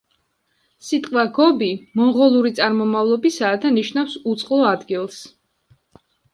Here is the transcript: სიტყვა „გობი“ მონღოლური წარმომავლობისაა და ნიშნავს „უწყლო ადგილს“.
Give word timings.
სიტყვა 0.87 1.25
„გობი“ 1.35 1.67
მონღოლური 2.01 2.53
წარმომავლობისაა 2.61 3.61
და 3.67 3.73
ნიშნავს 3.79 4.19
„უწყლო 4.35 4.63
ადგილს“. 4.75 5.25